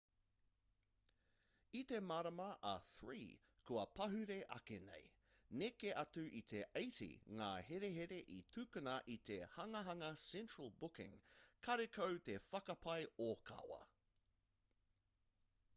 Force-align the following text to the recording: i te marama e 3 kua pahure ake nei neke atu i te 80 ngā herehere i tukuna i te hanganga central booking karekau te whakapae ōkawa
i 1.79 1.81
te 1.89 1.97
marama 2.11 2.45
e 2.69 2.71
3 2.93 3.17
kua 3.71 3.83
pahure 3.99 4.37
ake 4.55 4.79
nei 4.87 5.03
neke 5.63 5.91
atu 6.05 6.23
i 6.41 6.43
te 6.53 6.63
80 6.83 7.15
ngā 7.43 7.51
herehere 7.69 8.21
i 8.39 8.41
tukuna 8.57 8.97
i 9.19 9.21
te 9.31 9.37
hanganga 9.57 10.11
central 10.25 10.73
booking 10.85 11.15
karekau 11.69 12.19
te 12.31 12.39
whakapae 12.51 13.01
ōkawa 13.31 13.79